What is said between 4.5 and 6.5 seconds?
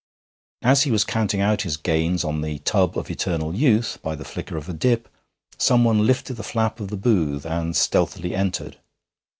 of a dip, someone lifted the